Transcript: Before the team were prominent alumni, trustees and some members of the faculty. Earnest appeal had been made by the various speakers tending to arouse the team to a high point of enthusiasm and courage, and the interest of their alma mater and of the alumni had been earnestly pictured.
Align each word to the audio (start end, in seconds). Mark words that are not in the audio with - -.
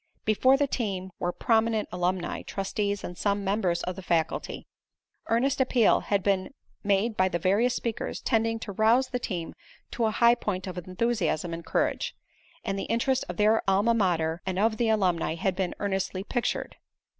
Before 0.25 0.57
the 0.57 0.65
team 0.65 1.11
were 1.19 1.31
prominent 1.31 1.87
alumni, 1.91 2.41
trustees 2.41 3.03
and 3.03 3.15
some 3.15 3.43
members 3.43 3.83
of 3.83 3.95
the 3.95 4.01
faculty. 4.01 4.65
Earnest 5.27 5.61
appeal 5.61 5.99
had 5.99 6.23
been 6.23 6.55
made 6.83 7.15
by 7.15 7.29
the 7.29 7.37
various 7.37 7.75
speakers 7.75 8.19
tending 8.19 8.57
to 8.61 8.71
arouse 8.71 9.09
the 9.09 9.19
team 9.19 9.53
to 9.91 10.05
a 10.05 10.09
high 10.09 10.33
point 10.33 10.65
of 10.65 10.75
enthusiasm 10.79 11.53
and 11.53 11.67
courage, 11.67 12.15
and 12.63 12.79
the 12.79 12.85
interest 12.89 13.25
of 13.29 13.37
their 13.37 13.61
alma 13.69 13.93
mater 13.93 14.41
and 14.43 14.57
of 14.57 14.77
the 14.77 14.89
alumni 14.89 15.35
had 15.35 15.55
been 15.55 15.75
earnestly 15.79 16.23
pictured. 16.23 16.77